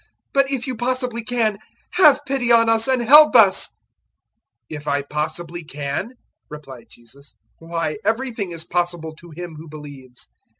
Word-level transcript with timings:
But, 0.33 0.49
if 0.49 0.65
you 0.65 0.75
possibly 0.75 1.23
can, 1.23 1.59
have 1.91 2.25
pity 2.25 2.51
on 2.51 2.69
us 2.69 2.87
and 2.87 3.03
help 3.03 3.35
us." 3.35 3.67
009:023 3.67 3.75
"'If 4.77 4.87
I 4.87 5.01
possibly 5.03 5.63
can!'" 5.63 6.13
replied 6.49 6.87
Jesus; 6.89 7.35
"why, 7.59 7.99
everything 8.03 8.49
is 8.49 8.63
possible 8.65 9.15
to 9.17 9.29
him 9.29 9.57
who 9.59 9.69
believes." 9.69 10.31